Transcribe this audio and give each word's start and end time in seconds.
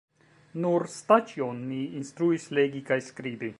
Nur 0.63 0.85
Staĉjon 0.93 1.61
mi 1.73 1.83
instruis 2.01 2.51
legi 2.61 2.85
kaj 2.91 3.01
skribi. 3.13 3.49